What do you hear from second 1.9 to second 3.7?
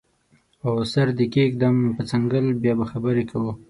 په څنګل بیا به خبرې کوو